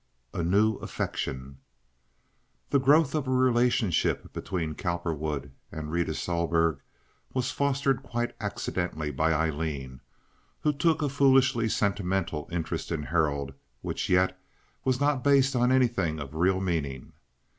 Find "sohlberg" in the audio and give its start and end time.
6.15-6.79